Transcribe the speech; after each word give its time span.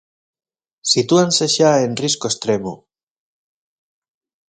Sitúanse 0.93 1.45
xa 1.55 1.71
en 1.85 1.91
risco 2.03 2.25
extremo. 2.29 2.73